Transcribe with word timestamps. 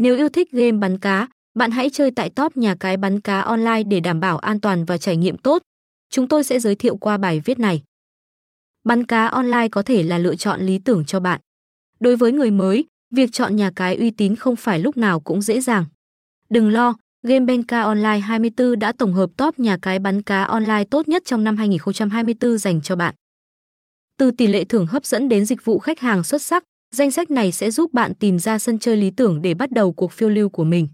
Nếu 0.00 0.16
yêu 0.16 0.28
thích 0.28 0.52
game 0.52 0.72
bắn 0.72 0.98
cá, 0.98 1.28
bạn 1.54 1.70
hãy 1.70 1.90
chơi 1.90 2.10
tại 2.10 2.30
top 2.30 2.56
nhà 2.56 2.74
cái 2.80 2.96
bắn 2.96 3.20
cá 3.20 3.40
online 3.40 3.82
để 3.82 4.00
đảm 4.00 4.20
bảo 4.20 4.38
an 4.38 4.60
toàn 4.60 4.84
và 4.84 4.98
trải 4.98 5.16
nghiệm 5.16 5.38
tốt. 5.38 5.62
Chúng 6.10 6.28
tôi 6.28 6.44
sẽ 6.44 6.60
giới 6.60 6.74
thiệu 6.74 6.96
qua 6.96 7.16
bài 7.16 7.40
viết 7.44 7.58
này. 7.58 7.82
Bắn 8.84 9.06
cá 9.06 9.26
online 9.26 9.68
có 9.68 9.82
thể 9.82 10.02
là 10.02 10.18
lựa 10.18 10.36
chọn 10.36 10.60
lý 10.60 10.78
tưởng 10.78 11.04
cho 11.04 11.20
bạn. 11.20 11.40
Đối 12.00 12.16
với 12.16 12.32
người 12.32 12.50
mới, 12.50 12.84
việc 13.10 13.32
chọn 13.32 13.56
nhà 13.56 13.70
cái 13.76 13.96
uy 13.96 14.10
tín 14.10 14.36
không 14.36 14.56
phải 14.56 14.78
lúc 14.78 14.96
nào 14.96 15.20
cũng 15.20 15.42
dễ 15.42 15.60
dàng. 15.60 15.84
Đừng 16.50 16.70
lo, 16.70 16.94
Game 17.22 17.44
Benka 17.44 17.82
Online 17.82 18.18
24 18.18 18.78
đã 18.78 18.92
tổng 18.92 19.12
hợp 19.12 19.30
top 19.36 19.58
nhà 19.58 19.78
cái 19.82 19.98
bắn 19.98 20.22
cá 20.22 20.42
online 20.42 20.84
tốt 20.84 21.08
nhất 21.08 21.22
trong 21.26 21.44
năm 21.44 21.56
2024 21.56 22.58
dành 22.58 22.82
cho 22.82 22.96
bạn. 22.96 23.14
Từ 24.16 24.30
tỷ 24.30 24.46
lệ 24.46 24.64
thưởng 24.64 24.86
hấp 24.86 25.04
dẫn 25.04 25.28
đến 25.28 25.46
dịch 25.46 25.64
vụ 25.64 25.78
khách 25.78 26.00
hàng 26.00 26.22
xuất 26.22 26.42
sắc, 26.42 26.64
danh 26.92 27.10
sách 27.10 27.30
này 27.30 27.52
sẽ 27.52 27.70
giúp 27.70 27.92
bạn 27.92 28.14
tìm 28.14 28.38
ra 28.38 28.58
sân 28.58 28.78
chơi 28.78 28.96
lý 28.96 29.10
tưởng 29.10 29.42
để 29.42 29.54
bắt 29.54 29.70
đầu 29.70 29.92
cuộc 29.92 30.12
phiêu 30.12 30.28
lưu 30.28 30.48
của 30.48 30.64
mình. 30.64 30.88